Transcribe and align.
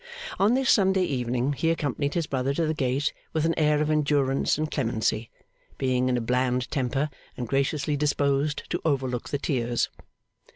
On 0.39 0.55
this 0.55 0.71
Sunday 0.71 1.03
evening, 1.03 1.53
he 1.53 1.69
accompanied 1.69 2.15
his 2.15 2.25
brother 2.25 2.55
to 2.55 2.65
the 2.65 2.73
gate 2.73 3.13
with 3.33 3.45
an 3.45 3.53
air 3.55 3.79
of 3.83 3.91
endurance 3.91 4.57
and 4.57 4.71
clemency; 4.71 5.29
being 5.77 6.09
in 6.09 6.17
a 6.17 6.21
bland 6.21 6.71
temper 6.71 7.07
and 7.37 7.47
graciously 7.47 7.95
disposed 7.95 8.67
to 8.71 8.81
overlook 8.83 9.29
the 9.29 9.37
tears. 9.37 9.89